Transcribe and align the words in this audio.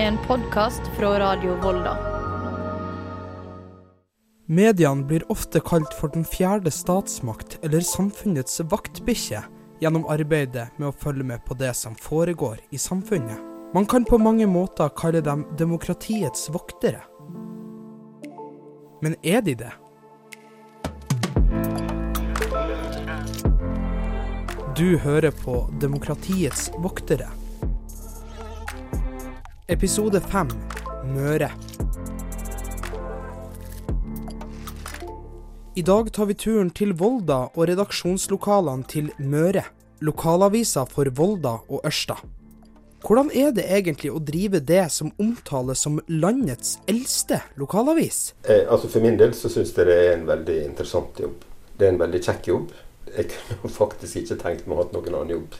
En 0.00 0.18
podkast 0.26 0.80
fra 0.96 1.20
Radio 1.20 1.54
Volda. 1.62 1.98
Mediene 4.46 5.04
blir 5.04 5.32
ofte 5.32 5.60
kalt 5.60 5.94
for 5.94 6.08
den 6.08 6.24
fjerde 6.24 6.70
statsmakt 6.72 7.58
eller 7.62 7.84
samfunnets 7.84 8.62
vaktbikkje 8.72 9.42
gjennom 9.84 10.06
arbeidet 10.08 10.70
med 10.78 10.88
å 10.88 10.94
følge 11.02 11.26
med 11.28 11.44
på 11.44 11.56
det 11.60 11.74
som 11.76 11.92
foregår 12.00 12.62
i 12.72 12.80
samfunnet. 12.80 13.36
Man 13.74 13.84
kan 13.86 14.06
på 14.08 14.16
mange 14.18 14.46
måter 14.48 14.88
kalle 14.96 15.20
dem 15.20 15.44
demokratiets 15.60 16.48
voktere. 16.48 17.04
Men 19.04 19.18
er 19.20 19.44
de 19.44 19.58
det? 19.66 19.74
Du 24.80 24.96
hører 25.04 25.36
på 25.44 25.66
Demokratiets 25.76 26.70
voktere. 26.80 27.28
Episode 29.70 30.20
5 30.20 30.48
Møre. 31.14 31.46
I 35.74 35.82
dag 35.82 36.12
tar 36.12 36.26
vi 36.26 36.34
turen 36.34 36.72
til 36.74 36.90
Volda 36.98 37.36
og 37.54 37.68
redaksjonslokalene 37.70 38.88
til 38.90 39.12
Møre. 39.22 39.62
Lokalavisa 40.02 40.82
for 40.90 41.06
Volda 41.14 41.52
og 41.68 41.86
Ørsta. 41.86 42.16
Hvordan 43.06 43.30
er 43.30 43.52
det 43.54 43.68
egentlig 43.70 44.10
å 44.10 44.18
drive 44.18 44.58
det 44.58 44.88
som 44.90 45.12
omtales 45.22 45.84
som 45.86 46.00
landets 46.08 46.80
eldste 46.90 47.38
lokalavis? 47.60 48.32
Eh, 48.42 48.66
altså 48.66 48.90
For 48.90 49.06
min 49.06 49.20
del 49.20 49.36
så 49.38 49.52
syns 49.52 49.70
jeg 49.76 49.86
det 49.86 49.98
er 50.00 50.16
en 50.16 50.26
veldig 50.32 50.56
interessant 50.64 51.22
jobb. 51.22 51.46
Det 51.78 51.86
er 51.86 51.94
en 51.94 52.02
veldig 52.02 52.22
kjekk 52.26 52.50
jobb 52.50 52.74
jeg 53.14 53.30
kunne 53.36 53.70
faktisk 53.82 54.18
ikke 54.24 54.40
tenkt 54.42 54.66
meg 54.66 54.80
å 54.80 54.82
ha 54.82 54.90
noen 54.96 55.14
annen 55.14 55.32
jobb, 55.36 55.54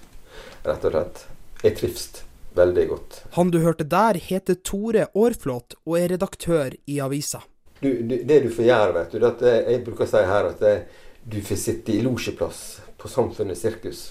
rett 0.66 0.90
og 0.90 0.96
slett. 0.96 1.22
Jeg 1.62 1.78
trives 1.78 2.10
veldig 2.56 2.86
godt. 2.90 3.20
Han 3.36 3.50
du 3.50 3.60
hørte 3.64 3.86
der, 3.86 4.18
heter 4.20 4.58
Tore 4.64 5.06
Aarflot 5.14 5.76
og 5.84 5.98
er 5.98 6.14
redaktør 6.14 6.74
i 6.86 7.00
avisa. 7.00 7.42
Du, 7.80 7.88
du, 8.02 8.16
det 8.28 8.40
du 8.44 8.50
får 8.52 8.66
gjøre, 8.66 8.94
vet 8.98 9.12
du, 9.12 9.20
det 9.24 9.52
er 9.52 9.70
jeg 9.72 9.84
bruker 9.86 10.04
å 10.04 10.10
si 10.10 10.24
her 10.30 10.50
at 10.50 10.60
det, 10.60 10.74
du 11.24 11.38
får 11.44 11.60
sitte 11.60 11.94
i 11.94 12.02
losjeplass 12.04 12.64
på 13.00 13.08
Samfunnets 13.08 13.62
sirkus. 13.64 14.02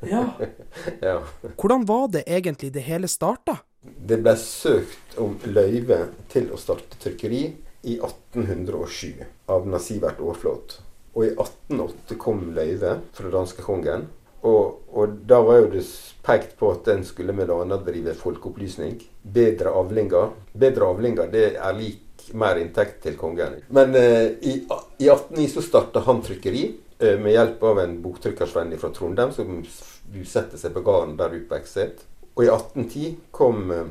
Ja. 0.00 0.26
ja. 1.00 1.22
Hvordan 1.56 1.86
var 1.88 2.08
det 2.12 2.24
egentlig 2.26 2.72
det 2.72 2.84
hele 2.88 3.08
starta? 3.08 3.58
Det 3.80 4.18
ble 4.20 4.34
søkt 4.36 5.16
om 5.20 5.38
løyve 5.48 6.02
til 6.32 6.50
å 6.52 6.60
starte 6.60 6.98
trykkeri 7.00 7.42
i 7.88 7.96
1807 7.96 9.24
av 9.54 9.68
Nasivert 9.70 10.20
Aarflot. 10.20 10.78
Og 11.14 11.24
i 11.24 11.30
1808 11.32 12.18
kom 12.20 12.50
løyve 12.56 12.98
fra 13.16 13.32
danskekongen. 13.32 14.08
Og, 14.46 14.87
da 15.28 15.40
var 15.42 15.62
jo 15.62 15.70
det 15.72 15.84
pekt 16.26 16.56
på 16.58 16.72
at 16.74 16.84
den 16.88 17.04
skulle 17.04 17.32
annet 17.64 17.86
drive 17.86 18.14
folkeopplysning. 18.18 18.98
Bedre 19.22 19.72
avlinger. 19.80 20.34
Bedre 20.52 20.90
avlinger 20.92 21.30
det 21.32 21.46
er 21.56 21.78
lik 21.78 22.28
mer 22.36 22.60
inntekt 22.60 23.00
til 23.04 23.16
kongen. 23.16 23.60
Men 23.72 23.94
eh, 23.96 24.34
i, 24.42 24.58
i 24.98 25.08
1809 25.08 25.48
så 25.54 25.64
starta 25.64 26.02
han 26.04 26.20
trykkeri 26.24 26.64
eh, 26.98 27.16
med 27.20 27.32
hjelp 27.32 27.64
av 27.70 27.80
en 27.84 27.96
boktrykkersvenn 28.04 28.76
fra 28.80 28.92
Trondheim 28.92 29.32
som 29.32 29.62
bosatte 30.12 30.60
seg 30.60 30.74
på 30.76 30.84
gården 30.84 31.16
der 31.20 31.38
oppe. 31.38 32.04
Og 32.34 32.44
i 32.44 32.50
1810 32.52 33.16
kom 33.34 33.72
eh, 33.72 33.88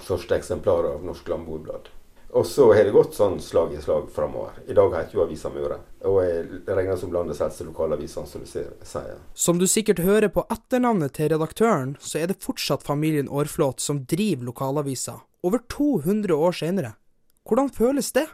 første 0.00 0.36
eksemplar 0.36 0.90
av 0.94 1.06
Norsk 1.06 1.30
Landbordblad. 1.30 1.90
Og 2.32 2.46
så 2.46 2.68
har 2.70 2.84
det 2.86 2.94
gått 2.94 3.16
sånn 3.18 3.40
slag 3.42 3.72
i 3.74 3.80
slag 3.82 4.06
framover. 4.14 4.60
I 4.70 4.74
dag 4.78 4.92
heter 4.94 5.16
jo 5.18 5.24
avisa 5.24 5.50
Møre. 5.50 5.80
Og 6.06 6.20
jeg 6.22 6.60
regner 6.68 6.98
som 7.00 7.10
landets 7.14 7.40
eldste 7.42 7.66
lokalavis, 7.66 8.14
som 8.14 8.44
du 8.44 8.46
sier. 8.46 9.16
Som 9.34 9.58
du 9.58 9.66
sikkert 9.66 10.02
hører 10.04 10.30
på 10.30 10.44
etternavnet 10.46 11.16
til 11.18 11.32
redaktøren, 11.32 11.96
så 11.98 12.22
er 12.22 12.30
det 12.30 12.38
fortsatt 12.44 12.86
familien 12.86 13.28
Aarflot 13.28 13.82
som 13.82 14.04
driver 14.10 14.46
lokalavisa, 14.52 15.18
over 15.42 15.64
200 15.74 16.36
år 16.36 16.54
senere. 16.54 16.92
Hvordan 17.48 17.72
føles 17.74 18.12
det? 18.14 18.28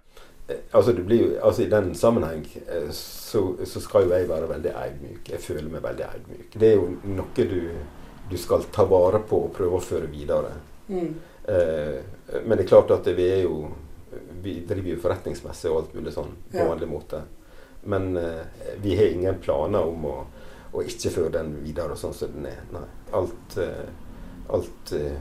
Eh, 0.49 0.61
altså, 0.71 0.93
det 0.93 1.07
blir 1.07 1.23
jo, 1.23 1.31
altså 1.41 1.63
I 1.63 1.71
den 1.71 1.95
sammenheng 1.95 2.45
eh, 2.69 2.91
så, 2.91 3.55
så, 3.65 3.81
skal 3.81 4.05
jo 4.05 4.13
jeg 4.13 4.29
være 4.29 4.51
veldig 4.51 4.75
eidmyk. 4.77 5.33
Jeg 5.33 5.41
føler 5.41 5.71
meg 5.73 5.87
veldig 5.87 6.05
eidmyk. 6.11 6.53
Det 6.53 6.69
er 6.69 6.77
jo 6.77 6.91
noe 7.17 7.49
du, 7.49 7.63
du 8.29 8.37
skal 8.37 8.69
ta 8.73 8.85
vare 8.85 9.23
på 9.25 9.47
og 9.49 9.57
prøve 9.57 9.81
å 9.81 9.87
føre 9.89 10.13
videre. 10.13 10.53
Mm. 10.93 11.11
Eh, 11.49 11.99
men 12.45 12.59
det 12.59 12.67
er 12.67 12.73
klart 12.75 12.93
at 12.95 13.09
vi 13.17 13.27
er 13.31 13.45
jo 13.47 13.71
vi 14.43 14.61
driver 14.69 14.93
jo 14.93 15.03
forretningsmessig 15.03 15.71
og 15.71 15.79
alt 15.81 15.95
mulig 15.97 16.15
sånn 16.15 16.35
på 16.51 16.61
ja. 16.61 16.67
vanlig 16.71 16.89
måte. 16.91 17.23
Men 17.87 18.17
uh, 18.17 18.43
vi 18.83 18.97
har 18.99 19.13
ingen 19.15 19.39
planer 19.43 19.87
om 19.87 20.09
å, 20.11 20.17
å 20.73 20.83
ikke 20.83 21.13
føre 21.15 21.37
den 21.39 21.55
videre 21.63 21.97
sånn 21.99 22.15
som 22.17 22.35
den 22.35 22.51
er. 22.51 22.61
Nei. 22.75 22.85
Alt, 23.15 23.59
uh, 23.61 24.51
alt 24.57 24.95
uh, 24.97 25.17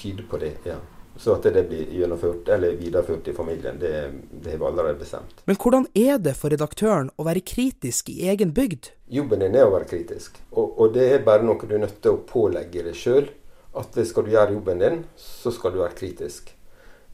tyder 0.00 0.26
på 0.30 0.40
det, 0.42 0.54
ja. 0.68 0.78
Så 1.20 1.34
at 1.34 1.44
det 1.52 1.64
blir 1.68 1.90
gjennomført, 1.92 2.48
eller 2.48 2.76
videreført 2.78 3.26
i 3.28 3.32
familien, 3.36 3.76
det, 3.80 3.90
det 4.30 4.54
har 4.54 4.60
vi 4.62 4.64
allerede 4.64 5.00
bestemt. 5.02 5.42
Men 5.44 5.58
hvordan 5.60 5.88
er 5.98 6.20
det 6.22 6.32
for 6.38 6.54
redaktøren 6.54 7.10
å 7.18 7.26
være 7.26 7.42
kritisk 7.44 8.08
i 8.12 8.30
egen 8.30 8.54
bygd? 8.56 8.92
Jobben 9.10 9.42
din 9.42 9.58
er 9.58 9.66
å 9.66 9.74
være 9.74 9.90
kritisk. 9.90 10.38
Og, 10.54 10.78
og 10.80 10.94
det 10.94 11.08
er 11.10 11.26
bare 11.26 11.44
noe 11.44 11.66
du 11.66 11.74
er 11.76 11.82
nødt 11.82 11.98
til 12.00 12.16
å 12.16 12.22
pålegge 12.30 12.86
deg 12.86 12.96
sjøl. 12.96 13.28
At 13.76 13.98
skal 14.06 14.26
du 14.26 14.32
gjøre 14.32 14.56
jobben 14.56 14.80
din, 14.80 15.02
så 15.20 15.52
skal 15.54 15.74
du 15.74 15.82
være 15.82 15.98
kritisk. 15.98 16.54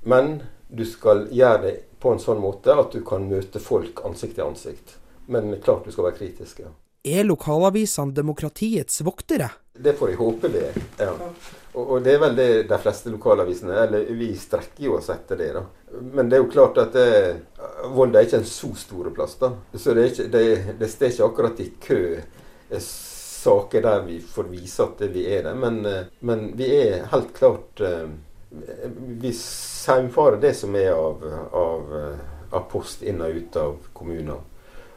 Men 0.07 0.39
du 0.69 0.85
skal 0.85 1.27
gjøre 1.31 1.63
det 1.63 1.75
på 2.01 2.13
en 2.13 2.23
sånn 2.23 2.41
måte 2.43 2.75
at 2.75 2.93
du 2.93 3.03
kan 3.07 3.29
møte 3.29 3.63
folk 3.63 4.03
ansikt 4.07 4.39
til 4.39 4.47
ansikt. 4.47 4.97
Men 5.27 5.55
klart 5.63 5.87
du 5.87 5.95
skal 5.95 6.11
være 6.11 6.19
kritisk. 6.21 6.61
ja. 6.65 6.73
Er 7.07 7.23
lokalavisene 7.25 8.15
demokratiets 8.15 9.01
voktere? 9.07 9.49
Det 9.73 9.93
får 9.95 10.11
jeg 10.11 10.19
håpe 10.19 10.49
det 10.51 10.63
er. 10.73 10.79
Ja. 10.99 11.13
Og, 11.77 11.83
og, 11.85 11.99
det 12.03 12.17
er 12.17 12.23
vel 12.23 12.37
det 12.39 12.49
de 12.71 12.79
fleste 12.81 13.13
lokalavisene 13.13 13.75
Eller 13.83 14.09
vi 14.17 14.31
strekker 14.41 14.87
jo 14.89 14.97
oss 14.97 15.11
etter 15.13 15.39
det, 15.39 15.51
da. 15.55 15.63
Men 16.01 16.31
det 16.31 16.39
er 16.39 16.43
jo 16.43 16.51
klart 16.51 16.81
at 16.83 16.97
det, 16.97 17.11
Volda 17.95 18.19
er 18.19 18.27
ikke 18.27 18.41
en 18.41 18.49
så 18.49 18.73
stor 18.81 19.11
plass, 19.15 19.37
da. 19.39 19.53
Så 19.75 19.95
det, 19.95 20.09
ikke, 20.11 20.27
det, 20.33 20.47
det 20.81 20.91
står 20.91 21.13
ikke 21.13 21.29
akkurat 21.31 21.63
i 21.63 21.69
kø 21.87 22.01
saker 22.81 23.85
der 23.85 24.01
vi 24.09 24.17
får 24.21 24.49
vise 24.51 24.83
at 24.83 25.05
vi 25.15 25.27
er 25.31 25.45
det. 25.47 25.55
Men, 25.63 25.79
men 26.27 26.49
vi 26.59 26.71
er 26.81 27.07
helt 27.13 27.31
klart 27.37 27.85
eh, 27.85 28.09
vi 28.51 29.33
saumfarer 29.33 30.41
det 30.41 30.55
som 30.55 30.75
er 30.79 30.93
av, 30.93 31.25
av, 31.53 31.97
av, 32.51 32.69
post 32.71 33.03
inn 33.03 33.23
og 33.23 33.41
ut 33.41 33.57
av 33.61 33.89
kommuner. 33.97 34.45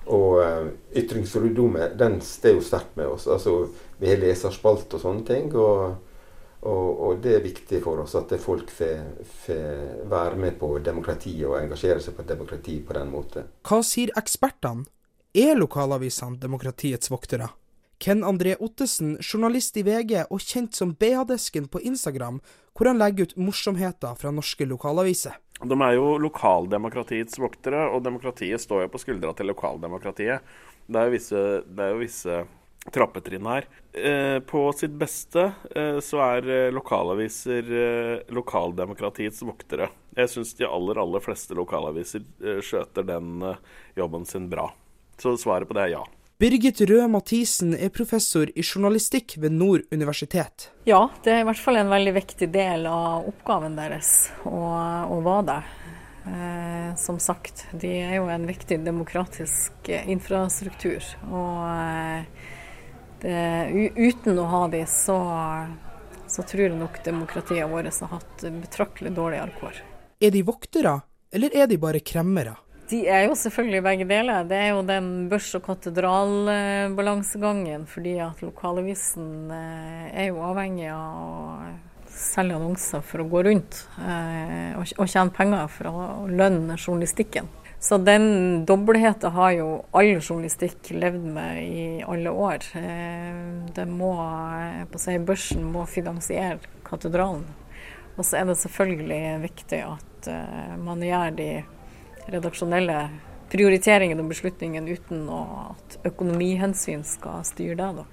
Og 0.10 0.40
uh, 0.42 0.68
ytringsfriheten 0.98 1.98
den 2.00 2.20
står 2.26 2.58
jo 2.58 2.66
sterkt 2.66 2.96
med 2.98 3.09
oss. 3.09 3.28
Altså, 3.30 3.68
vi 3.98 4.09
har 4.09 4.22
leserspalt 4.22 4.96
og 4.98 5.04
sånne 5.04 5.26
ting. 5.28 5.52
Og, 5.54 5.98
og, 6.62 6.88
og, 6.90 7.20
det 7.24 7.36
er 7.38 7.46
viktig 7.46 7.82
for 7.84 8.02
oss 8.04 8.16
at 8.20 8.34
folk 8.42 8.72
får 8.74 10.08
være 10.09 10.40
med 10.40 10.58
på 10.59 10.72
demokratiet 10.84 11.46
og 11.48 11.59
engasjere 11.59 12.02
seg 12.04 12.18
på 12.18 12.26
demokrati 12.28 12.80
på 12.86 12.98
den 12.98 13.14
måten. 13.14 13.52
Hva 13.68 13.84
sier 13.86 14.14
ekspertene? 14.20 14.88
Er 15.38 15.54
lokalavisene 15.59 16.42
demokratiets 16.42 17.12
voktere? 17.14 17.52
Ken 18.00 18.24
André 18.24 18.56
Ottesen, 18.64 19.18
journalist 19.20 19.76
i 19.78 19.84
VG 19.84 20.22
og 20.32 20.40
kjent 20.40 20.78
som 20.78 20.94
BH-desken 20.96 21.66
på 21.68 21.82
Instagram, 21.84 22.38
hvor 22.72 22.88
han 22.88 23.00
legger 23.02 23.28
ut 23.28 23.34
morsomheter 23.36 24.16
fra 24.16 24.32
norske 24.32 24.64
lokalaviser. 24.70 25.36
De 25.60 25.76
er 25.76 25.98
jo 25.98 26.14
lokaldemokratiets 26.24 27.36
voktere, 27.44 27.82
og 27.92 28.06
demokratiet 28.06 28.64
står 28.64 28.86
jo 28.86 28.92
på 28.94 29.02
skuldra 29.04 29.34
til 29.36 29.52
lokaldemokratiet. 29.52 30.46
Det 30.88 31.02
er 31.02 31.09
jo 31.09 31.16
visse, 31.18 31.42
er 31.59 31.92
jo 31.92 32.00
visse 32.00 32.38
trappetrinn 32.96 33.50
her. 33.52 33.68
Eh, 33.92 34.40
på 34.48 34.62
sitt 34.80 34.96
beste 34.96 35.50
eh, 35.76 36.00
så 36.00 36.22
er 36.24 36.48
eh, 36.48 36.70
lokalaviser 36.72 37.74
eh, 37.82 38.14
lokaldemokratiets 38.32 39.44
voktere. 39.44 39.90
Jeg 40.16 40.32
syns 40.32 40.56
de 40.56 40.70
aller, 40.70 41.02
aller 41.04 41.24
fleste 41.24 41.58
lokalaviser 41.59 42.24
eh, 42.24 42.64
skjøter 42.64 43.04
den 43.12 43.44
eh, 43.44 43.59
jobben 44.00 44.24
sin 44.30 44.48
bra. 44.48 44.70
Så 45.20 45.36
svaret 45.36 45.68
på 45.68 45.76
det 45.76 45.90
er 45.90 45.98
ja. 45.98 46.06
Birgit 46.40 46.80
Røe 46.88 47.04
Mathisen 47.12 47.74
er 47.76 47.90
professor 47.92 48.48
i 48.48 48.64
journalistikk 48.64 49.34
ved 49.44 49.52
Nord 49.52 49.82
universitet. 49.92 50.70
Ja, 50.88 51.02
det 51.26 51.34
er 51.34 51.42
i 51.42 51.48
hvert 51.50 51.60
fall 51.60 51.76
en 51.82 51.90
veldig 51.92 52.14
viktig 52.16 52.48
del 52.54 52.86
av 52.88 53.26
oppgaven 53.28 53.76
deres 53.76 54.30
å, 54.47 54.62
være 55.20 55.41
det. 55.50 55.58
Eh, 56.32 56.86
som 57.02 57.20
sagt, 57.20 57.66
de 57.82 57.91
er 58.06 58.16
jo 58.22 58.30
en 58.32 58.47
viktig 58.47 58.78
demokratisk 58.86 59.91
infrastruktur. 60.00 61.03
Og 61.28 61.59
eh, 61.74 62.47
det, 63.26 63.44
uten 64.00 64.40
å 64.40 64.47
ha 64.47 64.64
de, 64.72 64.85
så, 64.88 65.20
så 66.24 66.47
tror 66.47 66.70
jeg 66.70 66.80
nok 66.80 67.02
demokratiet 67.03 67.68
vårt 67.68 68.00
har 68.00 68.16
hatt 68.16 68.47
betraktelig 68.62 69.12
dårligere 69.20 69.59
kår. 69.59 69.84
Er 70.24 70.32
de 70.32 70.47
voktere, 70.47 71.02
eller 71.35 71.59
er 71.59 71.68
de 71.68 71.84
bare 71.84 72.00
kremmere? 72.00 72.56
De 72.90 73.03
er 73.06 73.28
jo 73.28 73.36
selvfølgelig 73.38 73.84
begge 73.86 74.06
deler. 74.09 74.47
Det 74.50 74.58
er 74.58 74.72
jo 74.72 74.80
den 74.82 75.30
børs- 75.30 75.53
og 75.53 75.62
katedralbalansegangen. 75.68 77.86
Fordi 77.86 78.18
at 78.26 78.41
lokalavisen 78.41 79.52
eh, 79.53 80.09
er 80.24 80.32
jo 80.32 80.41
avhengig 80.47 80.88
av 80.90 81.20
å 81.22 81.62
selge 82.09 82.56
annonser 82.58 83.02
for 83.06 83.22
å 83.22 83.30
gå 83.30 83.46
rundt. 83.46 83.86
Eh, 84.02 84.74
og 84.80 85.06
tjene 85.06 85.30
penger 85.36 85.68
for 85.70 85.86
å 85.91 86.26
lønne 86.34 86.74
journalistikken. 86.80 87.46
Så 87.80 87.97
den 88.02 88.66
dobbeltheten 88.68 89.32
har 89.38 89.52
jo 89.56 89.85
all 89.96 90.12
journalistikk 90.18 90.90
levd 90.90 91.24
med 91.38 91.62
i 91.62 92.03
alle 92.09 92.30
år. 92.34 92.58
Eh, 92.74 93.70
det 93.78 93.85
må, 93.85 94.18
på 94.90 94.97
si, 94.97 95.14
Børsen 95.22 95.62
må 95.78 95.85
finansiere 95.85 96.58
katedralen. 96.90 97.46
Og 98.18 98.26
så 98.26 98.42
er 98.42 98.50
det 98.50 98.58
selvfølgelig 98.66 99.46
viktig 99.46 99.82
at 99.85 100.26
man 100.84 101.00
gjør 101.06 101.30
de 101.38 101.64
redaksjonelle 102.34 102.99
prioriteringene 103.49 104.22
og 104.23 104.29
beslutningene 104.31 104.97
uten 104.97 105.26
at 105.34 105.99
økonomihensyn 106.09 107.03
skal 107.08 107.43
styre 107.47 107.76
det. 107.79 107.91
da. 107.99 108.05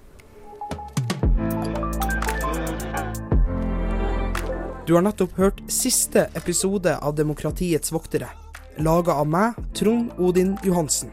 Du 4.86 4.94
har 4.94 5.02
nettopp 5.02 5.32
hørt 5.34 5.62
siste 5.72 6.28
episode 6.38 6.92
av 6.94 7.16
Demokratiets 7.18 7.90
voktere, 7.90 8.28
laga 8.78 9.16
av 9.18 9.26
meg, 9.26 9.58
Trond 9.74 10.14
Odin 10.22 10.54
Johansen. 10.62 11.10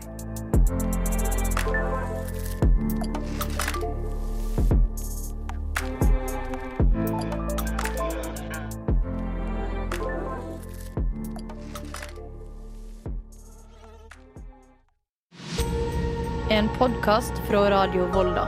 En 16.53 16.69
podkast 16.77 17.33
fra 17.49 17.69
Radio 17.69 18.05
Volda. 18.13 18.43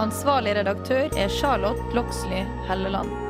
Ansvarlig 0.00 0.54
redaktør 0.56 1.12
er 1.12 1.28
Charlotte 1.28 1.92
Loxley 1.92 2.46
Helleland. 2.68 3.25